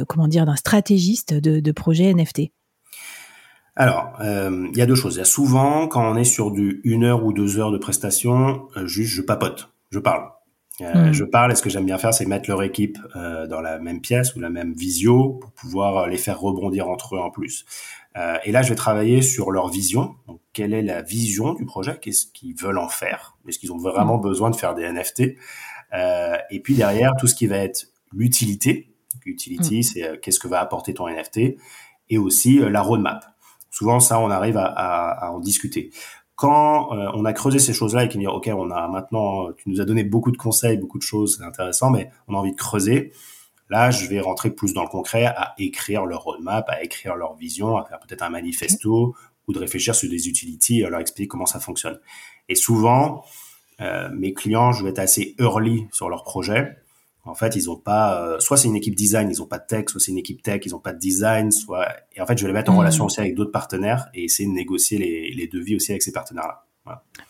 [0.09, 2.53] comment dire, d'un stratégiste de, de projet NFT
[3.77, 5.14] alors, il y a deux choses.
[5.14, 7.79] Il y a souvent, quand on est sur du une heure ou deux heures de
[7.79, 10.25] prestation, juste je papote, je parle.
[10.83, 11.12] Euh, hmm.
[11.12, 13.79] Je parle et ce que j'aime bien faire, c'est mettre leur équipe euh, dans la
[13.79, 17.31] même pièce ou la même visio pour pouvoir euh, les faire rebondir entre eux en
[17.31, 17.64] plus.
[18.16, 20.14] Euh, et là, je vais travailler sur leur vision.
[20.27, 21.99] Donc, quelle est la vision du projet?
[22.01, 23.37] Qu'est-ce qu'ils veulent en faire?
[23.49, 24.23] Est-ce qu'ils ont vraiment hmm.
[24.23, 25.37] besoin de faire des NFT
[26.51, 28.87] Et puis derrière, tout ce qui va être l'utilité.
[29.27, 29.83] Utility, mm.
[29.83, 31.57] c'est qu'est-ce que va apporter ton NFT,
[32.09, 33.25] et aussi la roadmap.
[33.71, 35.90] Souvent, ça, on arrive à, à, à en discuter
[36.40, 39.81] quand on a creusé ces choses-là et qu'il dit ok on a maintenant tu nous
[39.83, 42.57] as donné beaucoup de conseils beaucoup de choses c'est intéressant mais on a envie de
[42.57, 43.12] creuser
[43.70, 47.37] Là, je vais rentrer plus dans le concret, à écrire leur roadmap, à écrire leur
[47.37, 49.14] vision, à faire peut-être un manifesto
[49.46, 52.00] ou de réfléchir sur des utilities, à leur expliquer comment ça fonctionne.
[52.48, 53.24] Et souvent,
[53.81, 56.79] euh, mes clients, je vais être assez early sur leur projet.
[57.25, 59.67] En fait, ils ont pas, euh, soit c'est une équipe design, ils ont pas de
[59.67, 62.39] tech, soit c'est une équipe tech, ils ont pas de design, soit, et en fait,
[62.39, 62.79] je vais les mettre en mmh.
[62.79, 66.13] relation aussi avec d'autres partenaires et essayer de négocier les, les devis aussi avec ces
[66.13, 66.65] partenaires-là.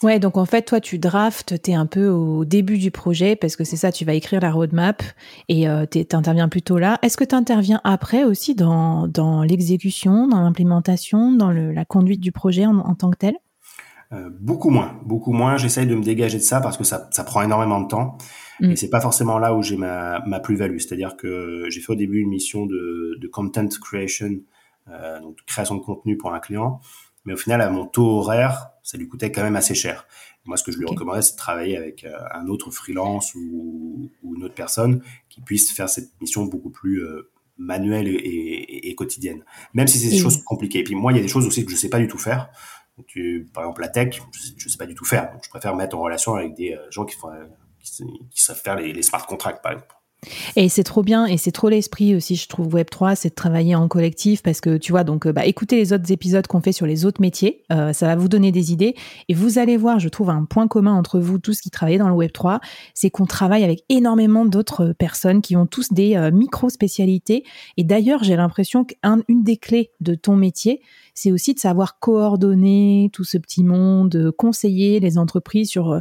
[0.02, 3.36] Ouais, donc en fait, toi, tu draftes, tu es un peu au début du projet
[3.36, 5.02] parce que c'est ça, tu vas écrire la roadmap
[5.48, 6.98] et euh, tu interviens plutôt là.
[7.02, 12.20] Est-ce que tu interviens après aussi dans, dans l'exécution, dans l'implémentation, dans le, la conduite
[12.20, 13.34] du projet en, tant que tel?
[14.12, 15.58] Euh, Beaucoup moins, beaucoup moins.
[15.58, 18.16] J'essaye de me dégager de ça parce que ça, ça prend énormément de temps
[18.60, 18.70] mm.
[18.70, 20.78] et c'est pas forcément là où j'ai ma, ma plus-value.
[20.78, 24.40] C'est-à-dire que j'ai fait au début une mission de, de content creation,
[24.88, 26.80] euh, donc création de contenu pour un client.
[27.24, 30.06] Mais au final, à mon taux horaire, ça lui coûtait quand même assez cher.
[30.46, 34.10] Moi, ce que je lui recommanderais, c'est de travailler avec euh, un autre freelance ou,
[34.22, 38.94] ou, une autre personne qui puisse faire cette mission beaucoup plus euh, manuelle et, et,
[38.94, 39.44] quotidienne.
[39.74, 40.78] Même si c'est des choses compliquées.
[40.78, 42.18] Et puis moi, il y a des choses aussi que je sais pas du tout
[42.18, 42.48] faire.
[43.06, 44.22] tu, par exemple, la tech,
[44.56, 45.30] je, sais pas du tout faire.
[45.30, 47.28] Donc, je préfère mettre en relation avec des euh, gens qui, font,
[47.82, 49.94] qui, savent faire les, les smart contracts, par exemple.
[50.56, 53.74] Et c'est trop bien, et c'est trop l'esprit aussi, je trouve, Web3, c'est de travailler
[53.74, 56.72] en collectif, parce que tu vois, donc, euh, bah, écoutez les autres épisodes qu'on fait
[56.72, 58.94] sur les autres métiers, euh, ça va vous donner des idées,
[59.28, 62.08] et vous allez voir, je trouve, un point commun entre vous tous qui travaillez dans
[62.08, 62.60] le Web3,
[62.92, 67.44] c'est qu'on travaille avec énormément d'autres personnes qui ont tous des euh, micro-spécialités,
[67.78, 70.82] et d'ailleurs, j'ai l'impression qu'une des clés de ton métier,
[71.14, 76.00] c'est aussi de savoir coordonner tout ce petit monde, conseiller les entreprises sur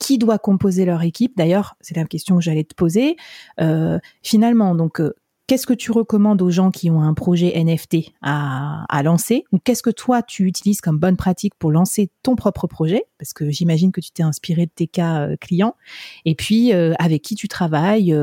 [0.00, 3.16] qui doit composer leur équipe D'ailleurs, c'est la question que j'allais te poser.
[3.60, 5.14] Euh, finalement, donc, euh,
[5.46, 9.82] qu'est-ce que tu recommandes aux gens qui ont un projet NFT à, lancer Ou qu'est-ce
[9.82, 13.04] que toi, tu utilises comme bonne pratique pour lancer ton propre projet?
[13.18, 15.76] Parce que j'imagine que tu t'es inspiré de tes cas euh, clients.
[16.24, 18.16] Et puis, avec qui tu travailles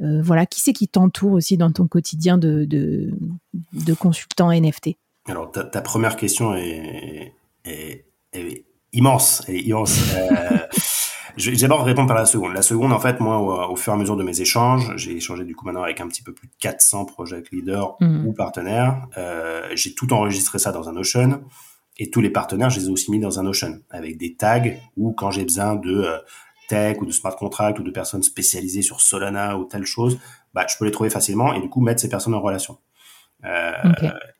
[0.00, 5.82] Voilà, qui c'est qui t'entoure aussi dans ton quotidien de, de, consultant NFT Alors, ta,
[5.82, 7.32] première question est,
[8.92, 9.44] immense.
[9.48, 10.00] immense.
[11.36, 12.52] Je vais d'abord répondre par la seconde.
[12.52, 15.44] La seconde, en fait, moi, au, fur et à mesure de mes échanges, j'ai échangé
[15.44, 18.26] du coup maintenant avec un petit peu plus de 400 project leaders mmh.
[18.26, 19.06] ou partenaires.
[19.16, 21.42] Euh, j'ai tout enregistré ça dans un Notion
[21.98, 24.62] et tous les partenaires, je les ai aussi mis dans un Notion avec des tags
[24.96, 26.18] ou quand j'ai besoin de euh,
[26.68, 30.18] tech ou de smart contract ou de personnes spécialisées sur Solana ou telle chose,
[30.54, 32.78] bah, je peux les trouver facilement et du coup mettre ces personnes en relation.
[33.44, 33.72] Euh,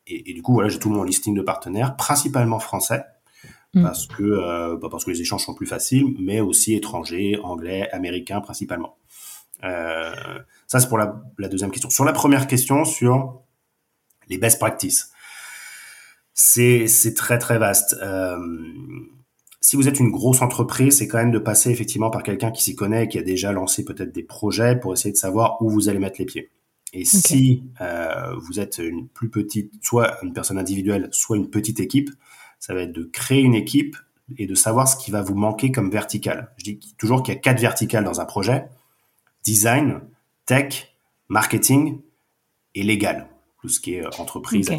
[0.07, 3.03] et, et, du coup, voilà, j'ai tout mon listing de partenaires, principalement français.
[3.75, 3.83] Mm.
[3.83, 7.89] parce que euh, bah, parce que les échanges sont plus faciles, mais aussi étrangers, anglais,
[7.93, 8.99] américains principalement.
[9.65, 10.13] Euh,
[10.67, 11.89] ça c'est pour la, la, deuxième question.
[11.89, 13.41] Sur la première question sur
[14.29, 15.11] les best practices,
[16.35, 17.97] c'est c'est très très vaste.
[18.03, 18.37] Euh,
[19.63, 22.63] si vous êtes une grosse entreprise, c'est quand même de passer effectivement par quelqu'un qui
[22.63, 25.89] s'y connaît, qui a déjà lancé peut-être des projets pour essayer de savoir où vous
[25.89, 26.51] allez mettre les pieds.
[26.93, 31.81] Et si euh, vous êtes une plus petite, soit une personne individuelle, soit une petite
[31.81, 32.11] équipe,
[32.63, 33.97] ça va être de créer une équipe
[34.39, 36.53] et de savoir ce qui va vous manquer comme vertical.
[36.59, 38.67] Je dis toujours qu'il y a quatre verticales dans un projet
[39.43, 40.01] design,
[40.47, 40.95] tech,
[41.29, 42.01] marketing
[42.77, 43.29] et légal.
[43.61, 44.71] Tout ce qui est euh, entreprise,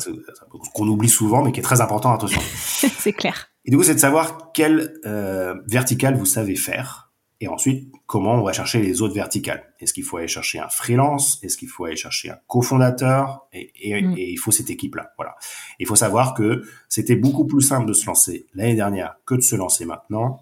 [0.74, 2.42] qu'on oublie souvent, mais qui est très important, attention.
[3.00, 3.50] c'est clair.
[3.66, 7.03] Et du coup, c'est de savoir quelle euh, verticale vous savez faire
[7.44, 9.74] et ensuite, comment on va chercher les autres verticales?
[9.82, 11.44] Est-ce qu'il faut aller chercher un freelance?
[11.44, 13.50] Est-ce qu'il faut aller chercher un cofondateur?
[13.52, 14.18] Et, et, mm.
[14.18, 15.12] et, il faut cette équipe-là.
[15.18, 15.36] Voilà.
[15.78, 19.42] Il faut savoir que c'était beaucoup plus simple de se lancer l'année dernière que de
[19.42, 20.40] se lancer maintenant.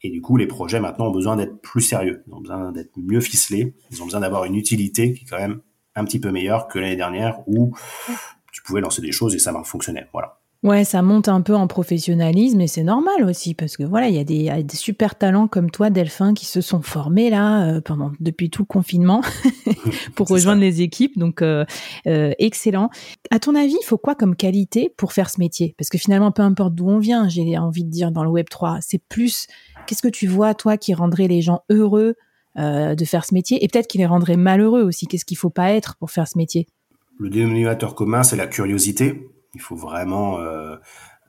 [0.00, 2.22] Et du coup, les projets maintenant ont besoin d'être plus sérieux.
[2.28, 3.74] Ils ont besoin d'être mieux ficelés.
[3.90, 5.60] Ils ont besoin d'avoir une utilité qui est quand même
[5.96, 7.74] un petit peu meilleure que l'année dernière où
[8.52, 10.06] tu pouvais lancer des choses et ça fonctionnait.
[10.12, 10.38] Voilà.
[10.64, 14.14] Ouais, ça monte un peu en professionnalisme et c'est normal aussi parce que voilà, il
[14.14, 18.12] y, a des, super talents comme toi, Delphin, qui se sont formés là euh, pendant
[18.18, 19.20] depuis tout le confinement
[20.14, 21.18] pour rejoindre les équipes.
[21.18, 21.66] Donc euh,
[22.06, 22.88] euh, excellent.
[23.30, 25.74] À ton avis, il faut quoi comme qualité pour faire ce métier?
[25.76, 28.48] Parce que finalement, peu importe d'où on vient, j'ai envie de dire dans le Web
[28.48, 29.46] 3, c'est plus.
[29.86, 32.14] Qu'est-ce que tu vois toi qui rendrait les gens heureux
[32.56, 33.62] de faire ce métier?
[33.62, 36.38] Et peut-être qui les rendrait malheureux aussi Qu'est-ce qu'il faut pas être pour faire ce
[36.38, 36.66] métier?
[37.18, 40.76] Le dénominateur commun, c'est la curiosité il faut vraiment euh,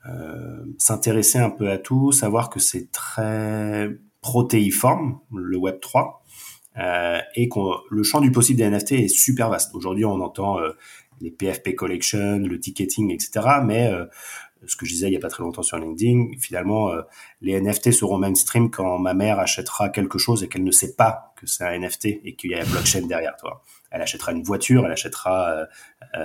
[0.08, 3.90] euh, s'intéresser un peu à tout, savoir que c'est très
[4.22, 6.24] protéiforme, le Web 3,
[6.78, 7.60] euh, et que
[7.90, 9.74] le champ du possible des NFT est super vaste.
[9.76, 10.58] Aujourd'hui, on entend
[11.22, 13.60] les PFP collection, le ticketing, etc.
[13.64, 13.92] Mais
[14.68, 16.92] ce que je disais il y a pas très longtemps sur LinkedIn, finalement,
[17.42, 21.34] les NFT seront mainstream quand ma mère achètera quelque chose et qu'elle ne sait pas
[21.36, 23.62] que c'est un NFT et qu'il y a la blockchain derrière, toi.
[23.92, 25.68] Elle achètera une voiture, elle achètera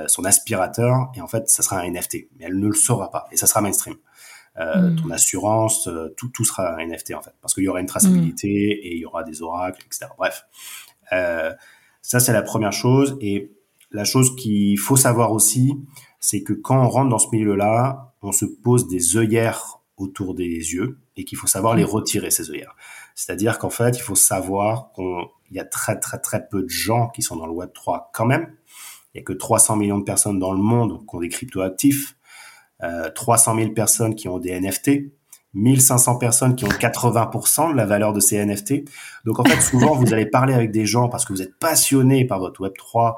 [0.07, 3.27] son aspirateur et en fait, ça sera un NFT, mais elle ne le saura pas
[3.33, 3.97] et ça sera mainstream.
[4.59, 4.97] Euh, hmm.
[4.97, 7.87] ton assurance, euh, tout, tout sera un NFT en fait, parce qu'il y aura une
[7.87, 8.87] traçabilité hmm.
[8.87, 10.07] et il y aura des oracles, etc.
[10.19, 10.45] Bref,
[11.13, 11.53] euh,
[12.03, 13.17] ça c'est la première chose.
[13.21, 13.53] Et
[13.93, 15.79] la chose qu'il faut savoir aussi,
[16.19, 20.45] c'est que quand on rentre dans ce milieu-là, on se pose des œillères autour des
[20.45, 21.89] yeux et qu'il faut savoir les hmm.
[21.89, 22.75] retirer ces œillères.
[23.15, 27.09] C'est-à-dire qu'en fait, il faut savoir qu'il y a très très très peu de gens
[27.09, 28.55] qui sont dans le Web 3 quand même.
[29.13, 32.17] Il y a que 300 millions de personnes dans le monde qui ont des crypto-actifs.
[33.15, 35.13] 300 000 personnes qui ont des NFT,
[35.55, 38.85] 1500 personnes qui ont 80% de la valeur de ces NFT.
[39.25, 42.25] Donc en fait, souvent, vous allez parler avec des gens parce que vous êtes passionné
[42.25, 43.17] par votre Web3,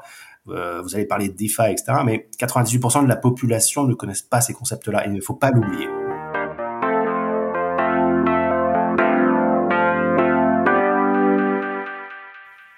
[0.49, 1.93] euh, vous allez parler de DeFi, etc.
[2.05, 5.87] Mais 98% de la population ne connaissent pas ces concepts-là il ne faut pas l'oublier.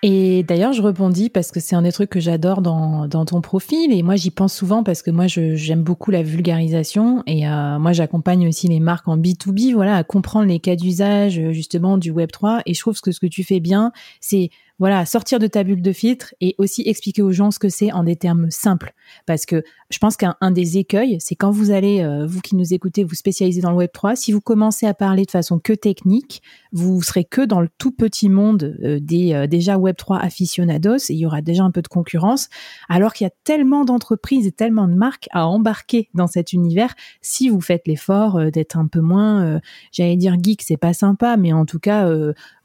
[0.07, 3.91] Et d'ailleurs, je rebondis parce que c'est un des trucs que j'adore dans, ton profil.
[3.91, 7.23] Et moi, j'y pense souvent parce que moi, j'aime beaucoup la vulgarisation.
[7.25, 11.41] Et euh, moi, j'accompagne aussi les marques en B2B, voilà, à comprendre les cas d'usage,
[11.49, 12.61] justement, du Web3.
[12.67, 15.81] Et je trouve que ce que tu fais bien, c'est voilà, sortir de ta bulle
[15.81, 18.93] de filtre et aussi expliquer aux gens ce que c'est en des termes simples.
[19.25, 22.73] Parce que je pense qu'un des écueils, c'est quand vous allez, euh, vous qui nous
[22.73, 25.73] écoutez, vous spécialiser dans le Web 3, si vous commencez à parler de façon que
[25.73, 26.41] technique,
[26.73, 30.97] vous serez que dans le tout petit monde euh, des euh, déjà Web 3 aficionados
[30.97, 32.49] et il y aura déjà un peu de concurrence,
[32.89, 36.95] alors qu'il y a tellement d'entreprises et tellement de marques à embarquer dans cet univers.
[37.21, 39.59] Si vous faites l'effort d'être un peu moins,
[39.91, 42.09] j'allais dire geek, c'est pas sympa, mais en tout cas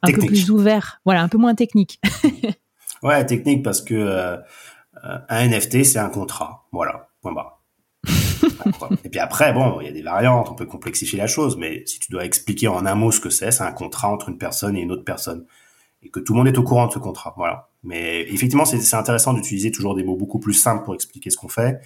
[0.02, 2.00] un peu plus ouvert, voilà, un peu moins technique.
[3.02, 4.36] ouais, technique parce que euh,
[5.02, 7.34] un NFT c'est un contrat, voilà, point
[9.04, 11.82] Et puis après, bon, il y a des variantes, on peut complexifier la chose, mais
[11.86, 14.38] si tu dois expliquer en un mot ce que c'est, c'est un contrat entre une
[14.38, 15.44] personne et une autre personne,
[16.02, 17.68] et que tout le monde est au courant de ce contrat, voilà.
[17.82, 21.48] Mais effectivement, c'est intéressant d'utiliser toujours des mots beaucoup plus simples pour expliquer ce qu'on
[21.48, 21.80] fait,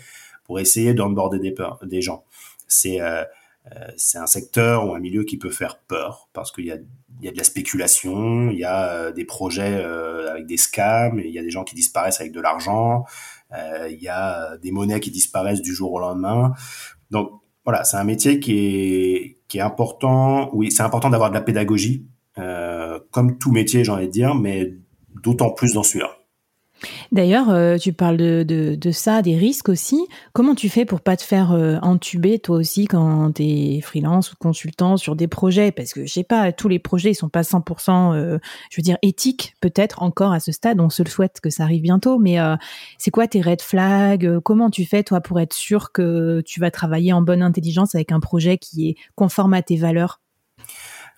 [0.44, 2.24] pour essayer d'onboarder des, des gens.
[2.66, 3.24] C'est euh,
[3.96, 6.76] c'est un secteur ou un milieu qui peut faire peur parce qu'il y a,
[7.20, 10.56] il y a de la spéculation, il y a euh, des projets euh, avec des
[10.56, 13.04] scams, il y a des gens qui disparaissent avec de l'argent,
[13.88, 16.54] il y a des monnaies qui disparaissent du jour au lendemain.
[17.12, 17.30] Donc
[17.64, 20.50] voilà, c'est un métier qui est, qui est important.
[20.52, 22.04] Oui, c'est important d'avoir de la pédagogie,
[23.12, 24.74] comme tout métier, j'ai envie de dire, mais
[25.22, 26.10] d'autant plus dans celui-là.
[27.12, 30.06] D'ailleurs, euh, tu parles de, de, ça, des risques aussi.
[30.32, 34.32] Comment tu fais pour pas te faire euh, entuber toi aussi quand tu es freelance
[34.32, 35.72] ou consultant sur des projets?
[35.72, 38.38] Parce que je sais pas, tous les projets ils sont pas 100%, euh,
[38.70, 40.80] je veux dire, éthiques peut-être encore à ce stade.
[40.80, 42.18] On se le souhaite que ça arrive bientôt.
[42.18, 42.38] Mais
[42.98, 44.40] c'est quoi tes red flags?
[44.40, 48.12] Comment tu fais toi pour être sûr que tu vas travailler en bonne intelligence avec
[48.12, 50.20] un projet qui est conforme à tes valeurs?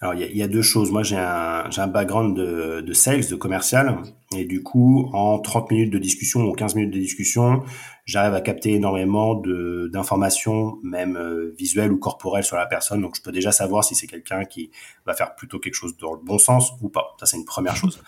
[0.01, 0.91] Alors, il y a, y a, deux choses.
[0.93, 4.03] Moi, j'ai un, j'ai un background de, de sales, de commercial.
[4.37, 7.63] Et du coup, en 30 minutes de discussion ou 15 minutes de discussion,
[8.05, 13.01] j'arrive à capter énormément de, d'informations, même euh, visuelles ou corporelles sur la personne.
[13.01, 14.71] Donc, je peux déjà savoir si c'est quelqu'un qui
[15.07, 17.15] va faire plutôt quelque chose dans le bon sens ou pas.
[17.19, 18.03] Ça, c'est une première chose.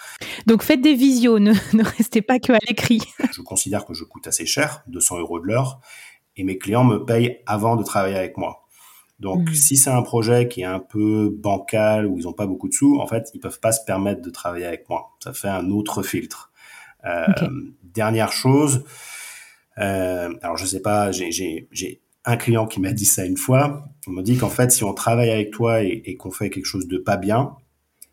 [0.47, 3.01] Donc, faites des visios, ne, ne restez pas que à l'écrit.
[3.33, 5.81] je considère que je coûte assez cher, 200 euros de l'heure.
[6.37, 8.68] Et mes clients me payent avant de travailler avec moi.
[9.19, 9.55] Donc, hmm.
[9.55, 12.75] si c'est un projet qui est un peu bancal, où ils n'ont pas beaucoup de
[12.75, 15.17] sous, en fait, ils peuvent pas se permettre de travailler avec moi.
[15.23, 16.53] Ça fait un autre filtre.
[17.05, 17.27] Euh,
[17.83, 18.85] Dernière chose,
[19.79, 23.85] euh, alors je sais pas, j'ai un client qui m'a dit ça une fois.
[24.07, 26.67] Il m'a dit qu'en fait, si on travaille avec toi et, et qu'on fait quelque
[26.67, 27.57] chose de pas bien,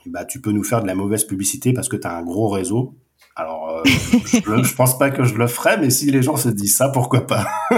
[0.07, 2.47] bah, tu peux nous faire de la mauvaise publicité parce que tu as un gros
[2.49, 2.95] réseau
[3.37, 6.47] alors, euh, je, je, pense pas que je le ferais, mais si les gens se
[6.47, 7.45] disent ça, pourquoi pas?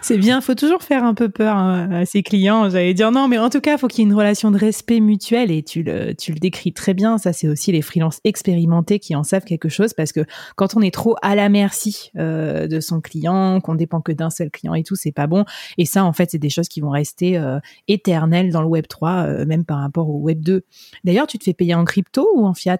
[0.00, 2.70] C'est bien, faut toujours faire un peu peur hein, à ses clients.
[2.70, 5.00] J'allais dire non, mais en tout cas, faut qu'il y ait une relation de respect
[5.00, 7.18] mutuel et tu le, tu le décris très bien.
[7.18, 10.82] Ça, c'est aussi les freelances expérimentés qui en savent quelque chose parce que quand on
[10.82, 14.74] est trop à la merci euh, de son client, qu'on dépend que d'un seul client
[14.74, 15.44] et tout, c'est pas bon.
[15.78, 18.86] Et ça, en fait, c'est des choses qui vont rester euh, éternelles dans le Web
[18.86, 20.62] 3, euh, même par rapport au Web 2.
[21.02, 22.78] D'ailleurs, tu te fais payer en crypto ou en fiat?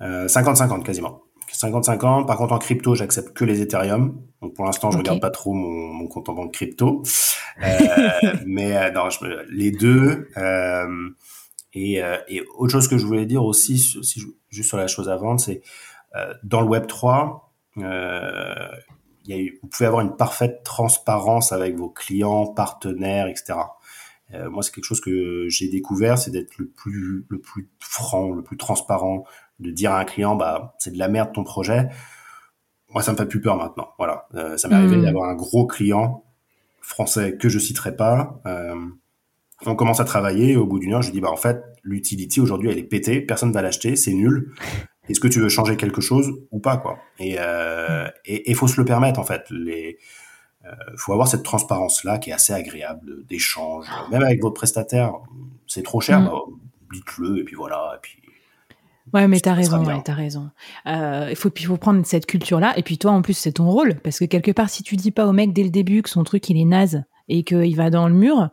[0.00, 1.22] 50-50 euh, quasiment.
[1.52, 2.26] 50-50.
[2.26, 4.20] Par contre, en crypto, j'accepte que les Ethereum.
[4.42, 7.02] Donc, pour l'instant, je regarde pas trop mon, mon, compte en banque crypto.
[7.62, 7.78] Euh,
[8.46, 10.28] mais euh, non, je, les deux.
[10.36, 11.08] Euh,
[11.72, 13.76] et, et, autre chose que je voulais dire aussi,
[14.48, 15.62] juste sur la chose à vendre, c'est
[16.42, 17.82] dans le Web 3, il
[19.26, 23.58] y a eu, vous pouvez avoir une parfaite transparence avec vos clients, partenaires, etc.
[24.48, 28.42] moi, c'est quelque chose que j'ai découvert, c'est d'être le plus, le plus franc, le
[28.42, 29.26] plus transparent,
[29.58, 31.88] de dire à un client bah c'est de la merde ton projet
[32.96, 33.88] moi, ça me fait plus peur maintenant.
[33.98, 35.02] Voilà, euh, ça m'est arrivé hmm.
[35.02, 36.24] d'avoir un gros client
[36.80, 38.40] français que je citerai pas.
[38.46, 38.74] Euh,
[39.66, 40.56] on commence à travailler.
[40.56, 43.20] Au bout d'une heure, je dis bah en fait, l'utility aujourd'hui, elle est pétée.
[43.20, 43.96] Personne va l'acheter.
[43.96, 44.52] C'est nul.
[45.10, 46.98] Est-ce que tu veux changer quelque chose ou pas quoi?
[47.18, 49.44] Et euh, et faut se le permettre en fait.
[49.50, 49.98] Les
[50.64, 53.86] euh, faut avoir cette transparence là qui est assez agréable d'échange.
[54.10, 55.12] Même avec votre prestataire,
[55.66, 56.24] c'est trop cher, hmm.
[56.24, 56.40] bah,
[56.92, 57.92] dites-le et puis voilà.
[57.96, 58.22] Et puis
[59.14, 60.50] Ouais, mais t'as raison, ouais, t'as raison.
[60.86, 62.76] Euh, il faut, il faut prendre cette culture-là.
[62.76, 63.94] Et puis toi, en plus, c'est ton rôle.
[64.02, 66.24] Parce que quelque part, si tu dis pas au mec dès le début que son
[66.24, 68.50] truc, il est naze et qu'il va dans le mur,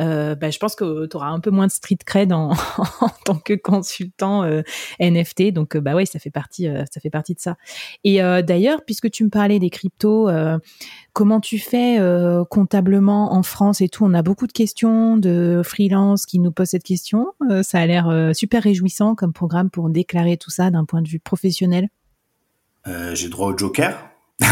[0.00, 2.52] euh, bah, je pense que tu auras un peu moins de street cred en,
[3.24, 4.62] tant que consultant euh,
[5.00, 5.52] NFT.
[5.52, 7.56] Donc, euh, bah ouais, ça fait partie, ça fait partie de ça.
[8.02, 10.28] Et d'ailleurs, puisque tu me parlais des cryptos,
[11.12, 11.98] comment tu fais
[12.50, 14.04] comptablement en France et tout?
[14.04, 17.32] On a beaucoup de questions de freelance qui nous posent cette question.
[17.62, 21.20] ça a l'air super réjouissant comme programme pour déclarer tout ça d'un point de vue
[21.20, 21.88] professionnel.
[22.86, 24.10] J'ai droit au Joker.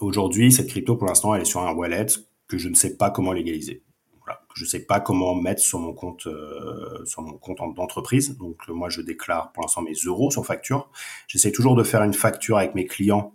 [0.00, 2.06] Aujourd'hui, cette crypto, pour l'instant, elle est sur un wallet
[2.48, 3.82] que je ne sais pas comment légaliser.
[4.24, 4.40] Voilà.
[4.54, 8.36] Je ne sais pas comment mettre sur mon compte euh, sur mon compte d'entreprise.
[8.38, 10.90] Donc euh, moi je déclare pour l'instant mes euros sur facture.
[11.28, 13.34] J'essaie toujours de faire une facture avec mes clients,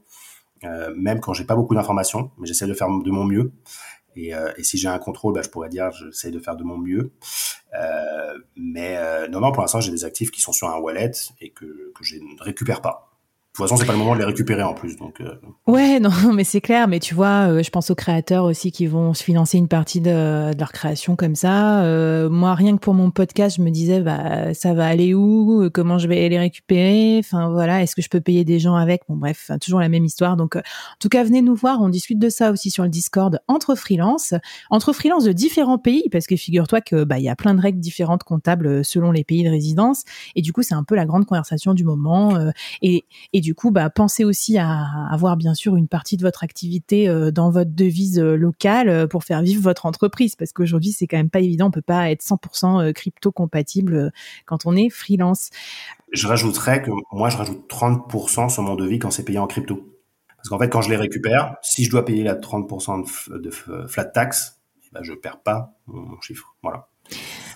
[0.64, 3.54] euh, même quand j'ai pas beaucoup d'informations, mais j'essaie de faire de mon mieux.
[4.18, 7.14] Et, si j'ai un contrôle, bah, je pourrais dire j'essaie de faire de mon mieux.
[8.58, 8.98] Mais
[9.30, 12.18] non non pour l'instant j'ai des actifs qui sont sur un wallet et que je
[12.18, 13.11] ne récupère pas.
[13.52, 14.96] De toute façon, c'est pas le moment de les récupérer en plus.
[14.96, 15.36] Donc, euh...
[15.68, 16.88] Ouais, non, mais c'est clair.
[16.88, 20.00] Mais tu vois, euh, je pense aux créateurs aussi qui vont se financer une partie
[20.00, 21.84] de, leur création comme ça.
[21.84, 25.70] Euh, moi, rien que pour mon podcast, je me disais, bah, ça va aller où?
[25.74, 27.18] Comment je vais les récupérer?
[27.20, 29.02] Enfin, voilà, est-ce que je peux payer des gens avec?
[29.10, 30.38] Bon, bref, toujours la même histoire.
[30.38, 30.62] Donc, en
[31.02, 31.82] tout cas, venez nous voir.
[31.82, 34.34] On discute de ça aussi sur le Discord entre freelance,
[34.70, 37.82] entre freelance de différents pays, parce que figure-toi que bah, y a plein de règles
[37.82, 40.04] différentes comptables selon les pays de résidence.
[40.38, 42.40] Et du coup, c'est un peu la grande conversation du moment.
[42.82, 43.04] et
[43.42, 47.32] du coup, bah, pensez aussi à avoir bien sûr une partie de votre activité euh,
[47.32, 51.18] dans votre devise euh, locale euh, pour faire vivre votre entreprise, parce qu'aujourd'hui c'est quand
[51.18, 54.12] même pas évident, on peut pas être 100% crypto compatible
[54.46, 55.50] quand on est freelance.
[56.12, 59.88] Je rajouterais que moi je rajoute 30% sur mon devis quand c'est payé en crypto.
[60.38, 63.50] Parce qu'en fait, quand je les récupère, si je dois payer la 30% de,
[63.88, 66.56] flat tax, je bah, je perds pas mon chiffre.
[66.64, 66.88] Voilà.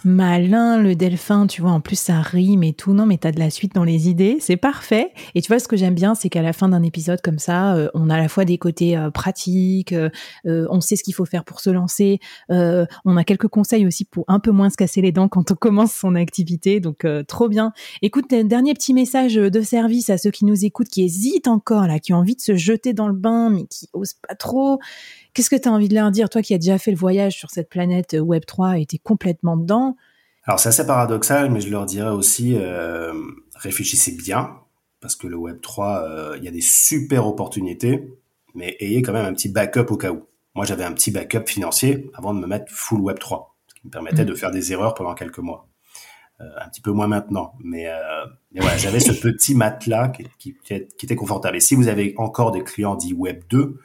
[0.06, 2.94] Malin, le delphin, tu vois, en plus ça rime et tout.
[2.94, 5.12] Non, mais t'as de la suite dans les idées, c'est parfait.
[5.34, 7.76] Et tu vois, ce que j'aime bien, c'est qu'à la fin d'un épisode comme ça,
[7.76, 10.10] euh, on a à la fois des côtés euh, pratiques, euh,
[10.46, 14.26] on sait ce qu'il faut faire pour se lancer, on a quelques conseils aussi pour
[14.28, 16.80] un peu moins se casser les dents quand on commence son activité.
[16.80, 17.74] Donc, trop bien.
[18.04, 21.98] Écoute, dernier petit message de service à ceux qui nous écoutent, qui hésitent encore, là,
[21.98, 24.80] qui ont envie de se jeter dans le bain, mais qui osent pas trop.
[25.34, 27.34] Qu'est-ce que tu as envie de leur dire, toi qui as déjà fait le voyage
[27.38, 29.95] sur cette planète Web3 et es complètement dedans?
[30.46, 33.14] Alors c'est assez paradoxal, mais je leur dirais aussi, euh,
[33.56, 34.60] réfléchissez bien,
[35.02, 38.08] parce que le Web3, euh, il y a des super opportunités,
[38.54, 40.28] mais ayez quand même un petit backup au cas où.
[40.54, 43.92] Moi j'avais un petit backup financier avant de me mettre full Web3, ce qui me
[43.92, 44.28] permettait mmh.
[44.28, 45.68] de faire des erreurs pendant quelques mois.
[46.42, 47.88] Euh, un petit peu moins maintenant, mais,
[48.52, 51.58] mais voilà, j'avais ce petit matelas qui, qui, qui, était confortable.
[51.58, 53.80] Et si vous avez encore des clients dits Web 2,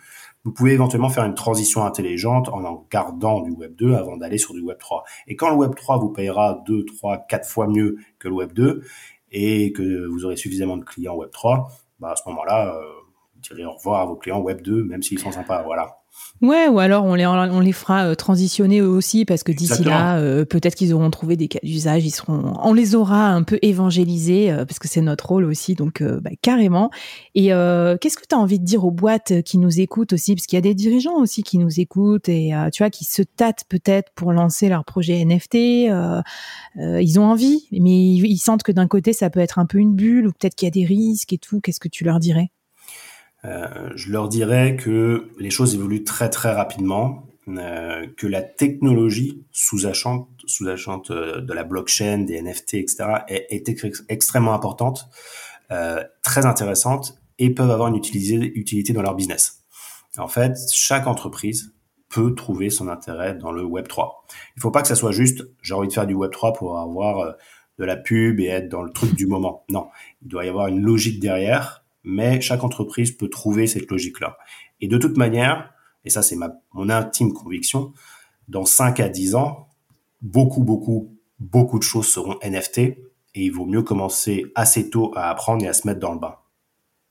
[0.44, 4.38] vous pouvez éventuellement faire une transition intelligente en en gardant du Web 2 avant d'aller
[4.38, 5.04] sur du Web 3.
[5.26, 8.52] Et quand le Web 3 vous payera 2, 3, 4 fois mieux que le Web
[8.52, 8.82] 2
[9.32, 12.80] et que vous aurez suffisamment de clients Web 3, bah à ce moment-là, euh,
[13.34, 15.62] vous direz au revoir à vos clients Web 2, même s'ils sont sympas.
[15.62, 15.99] Voilà.
[16.42, 19.84] Ouais, ou alors on les, on les fera euh, transitionner eux aussi parce que d'ici
[19.84, 23.42] là, euh, peut-être qu'ils auront trouvé des cas d'usage, ils seront, on les aura un
[23.42, 26.90] peu évangélisés euh, parce que c'est notre rôle aussi, donc bah, carrément.
[27.34, 30.46] Et qu'est-ce que tu as envie de dire aux boîtes qui nous écoutent aussi, parce
[30.46, 33.64] qu'il y a des dirigeants aussi qui nous écoutent et tu vois qui se tâtent
[33.68, 35.54] peut-être pour lancer leur projet NFT.
[35.54, 39.94] ils ont envie, mais ils sentent que d'un côté ça peut être un peu une
[39.94, 41.60] bulle ou peut-être qu'il y a des risques et tout.
[41.60, 42.50] Qu'est-ce que tu leur dirais?
[43.44, 47.26] Euh, je leur dirais que les choses évoluent très très rapidement,
[47.58, 53.68] euh, que la technologie sous-jacente sous euh, de la blockchain, des NFT, etc., est,
[54.08, 55.08] extrêmement importante,
[55.70, 59.64] euh, très intéressante et peuvent avoir une utilité, dans leur business.
[60.18, 61.74] En fait, chaque entreprise
[62.08, 64.26] peut trouver son intérêt dans le Web 3.
[64.56, 66.78] Il faut pas que ça soit juste j'ai envie de faire du Web 3 pour
[66.78, 67.36] avoir
[67.78, 69.64] de la pub et être dans le truc du moment.
[69.70, 69.88] Non,
[70.22, 74.38] il doit y avoir une logique derrière mais chaque entreprise peut trouver cette logique-là.
[74.80, 75.72] Et de toute manière,
[76.04, 77.92] et ça c'est ma, mon intime conviction,
[78.48, 79.68] dans 5 à 10 ans,
[80.22, 82.98] beaucoup, beaucoup, beaucoup de choses seront NFT et
[83.34, 86.36] il vaut mieux commencer assez tôt à apprendre et à se mettre dans le bain.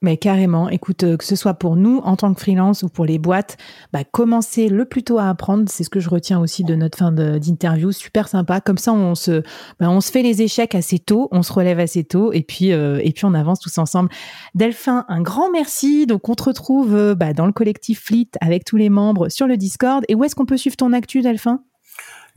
[0.01, 3.05] Mais carrément, écoute, euh, que ce soit pour nous en tant que freelance ou pour
[3.05, 3.57] les boîtes,
[3.91, 6.97] bah, commencer le plus tôt à apprendre, c'est ce que je retiens aussi de notre
[6.97, 8.61] fin d'interview, super sympa.
[8.61, 9.41] Comme ça, on se,
[9.77, 12.71] bah, on se fait les échecs assez tôt, on se relève assez tôt, et puis,
[12.71, 14.09] euh, et puis on avance tous ensemble.
[14.55, 16.05] Delphin, un grand merci.
[16.05, 19.47] Donc on te retrouve euh, bah, dans le collectif Fleet avec tous les membres sur
[19.47, 20.05] le Discord.
[20.07, 21.61] Et où est-ce qu'on peut suivre ton actu, Delphin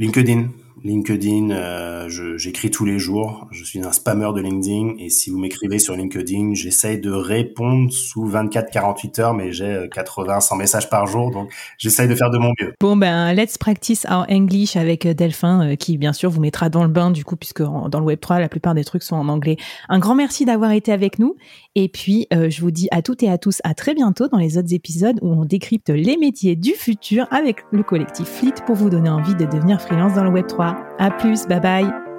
[0.00, 0.48] LinkedIn.
[0.84, 3.46] LinkedIn, euh, j'écris tous les jours.
[3.52, 7.92] Je suis un spammeur de LinkedIn et si vous m'écrivez sur LinkedIn, j'essaye de répondre
[7.92, 12.38] sous 24-48 heures, mais j'ai 80-100 euh, messages par jour, donc j'essaye de faire de
[12.38, 12.74] mon mieux.
[12.80, 16.82] Bon ben, let's practice our English avec euh, Delphin, qui bien sûr vous mettra dans
[16.82, 19.28] le bain du coup, puisque dans le Web 3, la plupart des trucs sont en
[19.28, 19.56] anglais.
[19.88, 21.36] Un grand merci d'avoir été avec nous
[21.74, 24.58] et puis je vous dis à toutes et à tous à très bientôt dans les
[24.58, 28.90] autres épisodes où on décrypte les métiers du futur avec le collectif Fleet pour vous
[28.90, 30.71] donner envie de devenir freelance dans le Web 3.
[30.98, 32.11] À plus, bye bye.